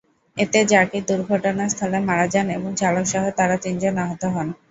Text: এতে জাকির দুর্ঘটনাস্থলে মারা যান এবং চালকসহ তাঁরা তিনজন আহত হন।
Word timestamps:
এতে 0.37 0.59
জাকির 0.65 1.03
দুর্ঘটনাস্থলে 1.09 1.99
মারা 2.07 2.25
যান 2.33 2.47
এবং 2.49 2.69
চালকসহ 2.75 3.23
তাঁরা 3.37 3.57
তিনজন 3.63 3.95
আহত 4.03 4.23
হন। 4.33 4.47